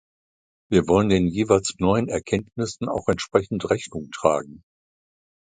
Wir 0.71 0.87
wollen 0.87 1.09
den 1.09 1.27
jeweils 1.27 1.75
neuen 1.77 2.07
Erkenntnissen 2.09 2.89
auch 2.89 3.07
entsprechend 3.07 3.69
Rechnung 3.69 4.09
tragen. 4.09 4.63